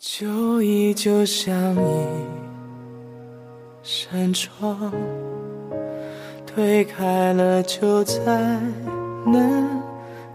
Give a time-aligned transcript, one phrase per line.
[0.00, 2.06] 就依旧像一
[3.82, 4.92] 扇窗，
[6.46, 8.60] 推开了就再
[9.26, 9.82] 难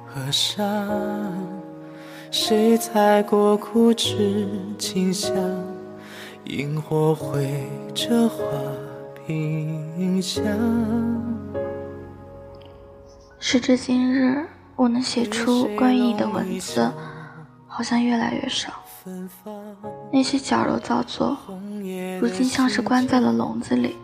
[0.06, 1.34] 合上。
[2.30, 5.34] 谁踩过枯枝清香？
[6.44, 8.44] 萤火绘着花
[9.26, 10.44] 屏香。
[13.40, 14.46] 时至今日，
[14.76, 16.92] 我能写出关于你的文字，
[17.66, 18.83] 好像越来越少。
[20.12, 21.38] 那些矫揉造作，
[22.22, 23.96] 如今像是关在了笼子里。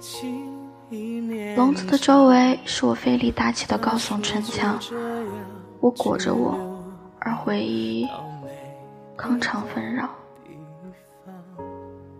[1.55, 4.79] 笼子的周围是我费力搭起的高耸城墙，
[5.79, 6.57] 我裹着我。
[7.21, 8.07] 而回忆
[9.17, 10.09] 康肠纷扰，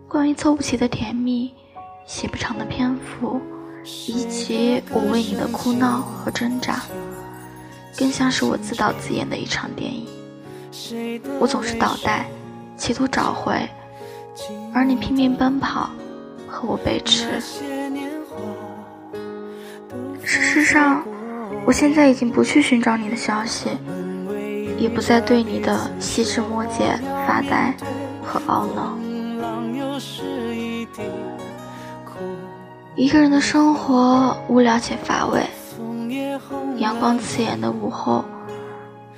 [0.06, 1.54] 关于凑不齐的甜蜜，
[2.06, 3.40] 写不长的篇幅，
[4.06, 6.82] 以及我为你的哭闹和挣扎，
[7.96, 10.06] 更像是我自导自演的一场电影。
[11.40, 12.28] 我总是倒带，
[12.80, 13.68] 企图找回，
[14.72, 15.90] 而你拼命奔跑，
[16.48, 17.38] 和我背驰。
[20.24, 21.04] 事实上，
[21.66, 23.68] 我现在已经不去寻找你的消息。
[24.78, 27.74] 也不再对你的细枝末节发呆
[28.24, 28.96] 和懊恼。
[32.96, 35.42] 一个人的生活无聊且乏味。
[36.78, 38.24] 阳光刺眼的午后，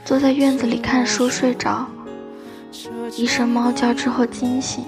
[0.05, 1.87] 坐在院子里看书睡着，
[3.17, 4.85] 一声猫叫之后惊醒。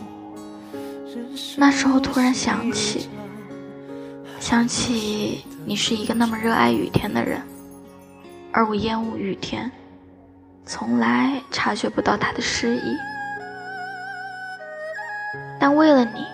[1.57, 3.09] 那时候突然想起，
[4.41, 7.41] 想起你是一个那么热爱雨天的人，
[8.53, 9.71] 而我厌恶雨天。
[10.67, 12.97] 从来察觉不到他的诗意，
[15.61, 16.25] 但为了你，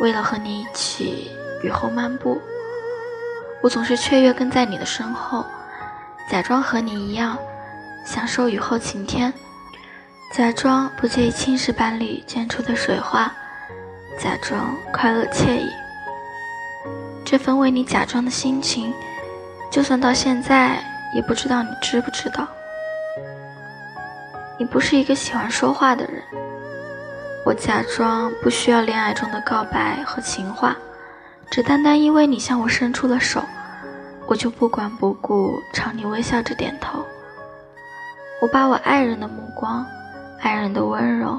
[0.00, 1.30] 为了和你一起
[1.62, 2.40] 雨后漫步，
[3.62, 5.44] 我总是雀跃跟在你的身后，
[6.30, 7.36] 假装和你一样
[8.06, 9.30] 享受雨后晴天，
[10.30, 13.32] 假装不介意青石板里溅出的水花，
[14.16, 15.68] 假装快乐惬意。
[17.24, 18.94] 这份为你假装的心情，
[19.72, 20.78] 就算到现在，
[21.12, 22.46] 也不知道你知不知道。
[24.56, 26.22] 你不是一个喜欢说话的人，
[27.44, 30.76] 我假装不需要恋爱中的告白和情话，
[31.50, 33.42] 只单单因为你向我伸出了手，
[34.28, 37.04] 我就不管不顾朝你微笑着点头。
[38.40, 39.84] 我把我爱人的目光、
[40.40, 41.38] 爱人的温柔、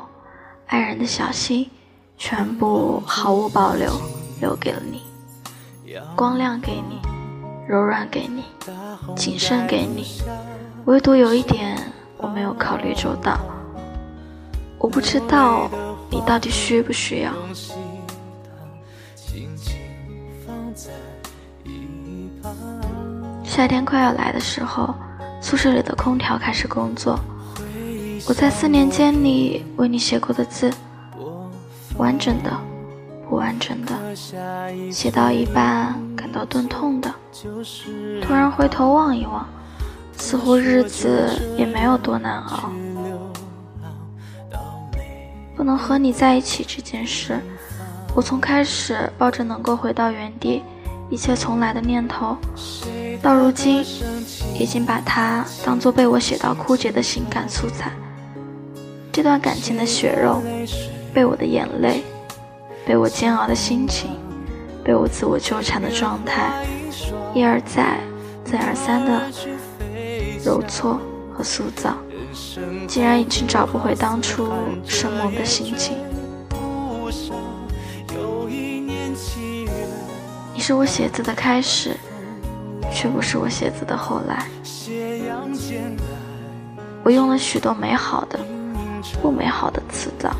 [0.67, 1.69] 爱人的小心，
[2.17, 3.91] 全部毫无保留
[4.39, 5.01] 留给了你，
[6.16, 7.01] 光亮给你，
[7.67, 8.44] 柔软给你，
[9.16, 10.06] 谨慎给你，
[10.85, 11.78] 唯独有一点。
[12.17, 13.39] 我没有考虑周到，
[14.78, 15.68] 我不知道
[16.12, 17.31] 你到底需不需要。
[23.44, 24.94] 夏天快要来的时候，
[25.41, 27.19] 宿舍里的空调开始工作。
[28.31, 30.72] 我在四年间里为你写过的字，
[31.97, 32.50] 完整的，
[33.28, 33.94] 不完整的，
[34.90, 37.14] 写到一半感到钝痛的，
[38.22, 39.46] 突然回头望一望。
[40.16, 41.28] 似乎日子
[41.58, 42.72] 也没有多难熬。
[45.53, 47.38] 不能和你在一起这件事，
[48.16, 50.63] 我从开始抱着能够回到原地，
[51.09, 52.38] 一切从来的念头，
[53.22, 53.84] 到如今，
[54.58, 57.92] 已经把它当做被我写到枯竭的情感素材。
[59.11, 60.41] 这段感情的血肉，
[61.13, 62.01] 被我的眼泪，
[62.85, 64.11] 被我煎熬的心情，
[64.83, 66.66] 被我自我纠缠的状态，
[67.33, 68.00] 一而再，
[68.45, 69.21] 再而三的。
[70.44, 71.00] 揉搓
[71.31, 71.95] 和塑造，
[72.88, 74.50] 竟然已经找不回当初
[74.85, 75.97] 生猛的心情。
[80.53, 81.95] 你是我写字的开始，
[82.91, 84.47] 却不是我写字的后来。
[87.03, 88.39] 我用了许多美好的、
[89.21, 90.31] 不美好的词藻，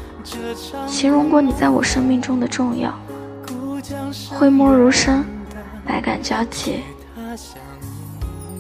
[0.88, 2.94] 形容过你在我生命中的重要。
[4.34, 5.24] 讳莫如深，
[5.86, 6.84] 百感交集。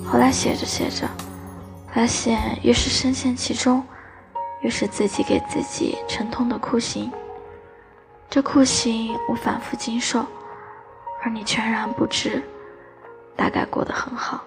[0.05, 1.07] 后来写着写着。
[1.93, 3.83] 发现越是深陷其中，
[4.61, 7.11] 越是自己给自己沉痛的酷刑。
[8.29, 10.25] 这酷刑我反复经受，
[11.21, 12.41] 而你全然不知，
[13.35, 14.41] 大概过得很好。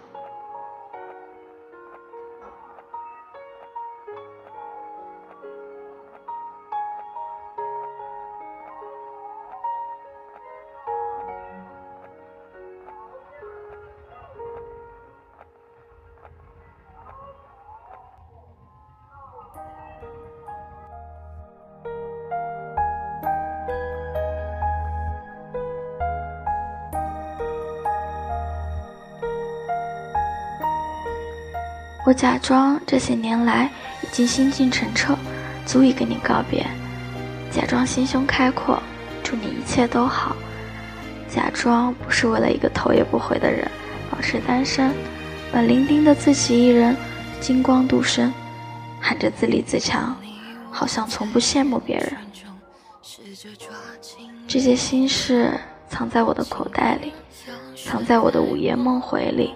[32.04, 33.70] 我假装这些年来
[34.02, 35.16] 已经心境澄澈，
[35.64, 36.66] 足以跟你告别，
[37.50, 38.82] 假装心胸开阔，
[39.22, 40.36] 祝你一切都好。
[41.30, 43.66] 假装不是为了一个头也不回的人
[44.10, 44.92] 保持单身，
[45.50, 46.94] 把伶仃的自己一人
[47.40, 48.32] 金光独身，
[49.00, 50.14] 喊着自立自强，
[50.70, 52.14] 好像从不羡慕别人。
[54.46, 55.58] 这些心事
[55.88, 57.14] 藏在我的口袋里，
[57.82, 59.54] 藏在我的午夜梦回里，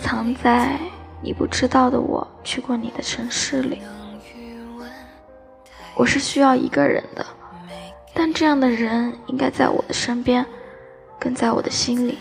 [0.00, 0.76] 藏在
[1.22, 3.80] 你不知道的我去过你的城市里。
[5.94, 7.24] 我是需要一个人的，
[8.12, 10.44] 但这样的人应该在我的身边。
[11.18, 12.18] 跟在我的心里，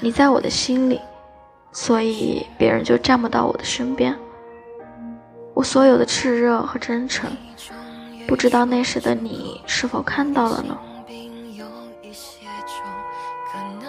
[0.00, 0.98] 你在我的心里，
[1.70, 4.16] 所以别人就站不到我的身边。
[5.52, 7.30] 我所有的炽热和真诚，
[8.26, 10.78] 不知道那时的你是否看到了呢？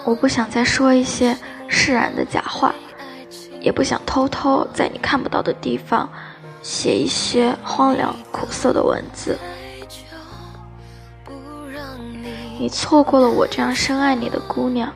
[0.04, 1.34] 我不想再说一些
[1.66, 2.74] 释然的假话，
[3.60, 6.08] 也不想偷偷在你看不到的地方
[6.62, 9.38] 写一些荒凉苦涩的文字。
[12.58, 14.92] 你错过了我这样深爱你的姑娘，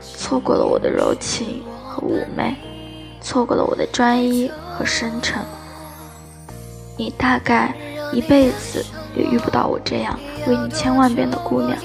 [0.00, 2.56] 错过了我的柔情和妩媚，
[3.20, 5.42] 错过了我的专一和深沉。
[6.96, 7.74] 你大概
[8.12, 8.84] 一辈子
[9.16, 11.76] 也遇不到我这样为你千万遍的姑娘。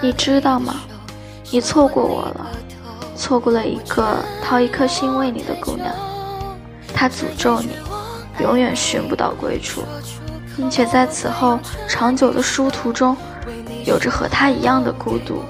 [0.00, 0.80] 你知道吗？
[1.52, 2.46] 你错过我了，
[3.14, 5.94] 错过了一个掏一颗心为你的姑娘。
[6.94, 7.68] 她诅咒你，
[8.40, 9.82] 永远寻不到归处。
[10.56, 13.14] 并且在此后长久的殊途中，
[13.84, 15.42] 有着和他一样的孤独。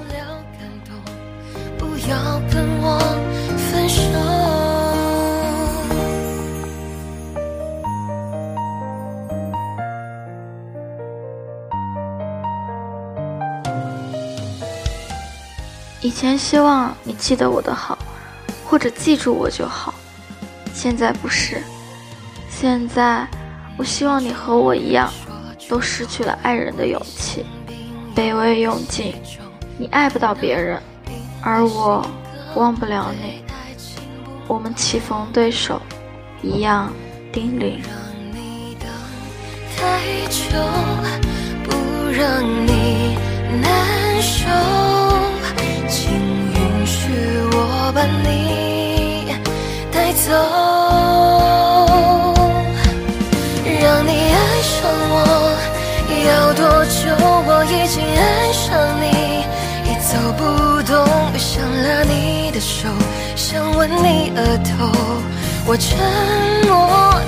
[16.02, 17.96] 以前希望你记得我的好，
[18.66, 19.94] 或者记住我就好，
[20.74, 21.62] 现在不是，
[22.50, 23.26] 现在。
[23.78, 25.10] 我希望你和我一样，
[25.66, 27.46] 都失去了爱人的勇气，
[28.14, 29.14] 卑微用尽。
[29.78, 30.80] 你爱不到别人，
[31.40, 32.06] 而我
[32.54, 33.42] 忘不了你。
[34.46, 35.80] 我们棋逢对手，
[36.42, 36.92] 一样
[37.32, 37.80] 叮咛。
[39.74, 40.58] 太久
[41.64, 41.72] 不
[42.10, 43.16] 让你
[43.62, 44.46] 难受，
[45.92, 47.12] 请允许
[47.52, 49.36] 我把你
[49.92, 50.32] 带走。
[53.82, 54.72] 让你爱上
[55.12, 55.14] 我
[56.24, 57.02] 要多久？
[57.44, 58.64] 我已经爱上
[59.02, 59.04] 你，
[59.84, 60.40] 已走不
[60.90, 60.96] 动，
[61.36, 62.88] 想拉你的手，
[63.36, 64.88] 想吻你额头。
[65.66, 65.98] 我沉
[66.68, 66.72] 默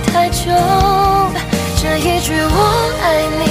[0.07, 0.41] 太久，
[1.77, 2.59] 这一句我
[3.03, 3.05] 爱
[3.41, 3.43] 你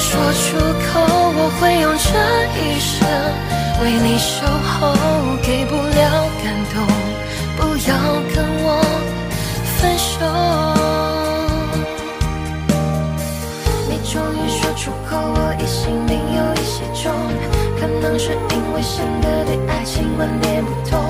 [0.00, 0.08] 说
[0.40, 0.56] 出
[0.88, 0.90] 口，
[1.36, 2.08] 我会用这
[2.56, 2.96] 一生
[3.80, 4.92] 为你守候。
[5.42, 6.86] 给不了感动，
[7.56, 7.92] 不要
[8.32, 8.66] 跟我
[9.76, 10.12] 分手。
[13.88, 17.12] 你终于说出口，我疑心病有一些重，
[17.80, 21.00] 可能是因为性格对爱情观点不同，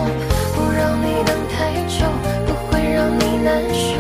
[0.55, 2.07] 不让你等太久，
[2.47, 3.93] 不会让你难受。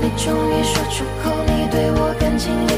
[0.00, 2.76] 你终于说出口，你对我感情也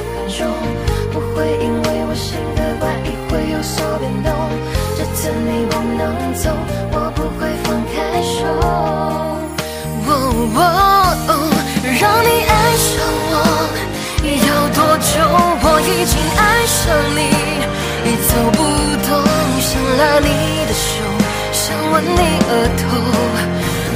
[19.99, 20.29] 拉你
[20.67, 21.03] 的手，
[21.51, 22.87] 想吻你额头，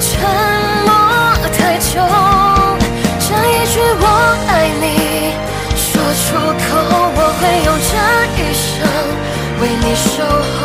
[0.00, 0.10] 沉
[0.84, 0.90] 默
[1.56, 1.94] 太久，
[3.20, 4.04] 这一句我
[4.48, 4.50] 爱
[4.82, 4.84] 你
[5.76, 5.86] 说
[6.18, 6.26] 出
[6.58, 6.68] 口，
[7.14, 7.92] 我会用这
[8.34, 8.66] 一生
[9.60, 10.26] 为你守
[10.58, 10.60] 候，